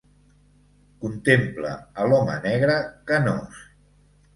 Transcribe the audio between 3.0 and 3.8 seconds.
canós!".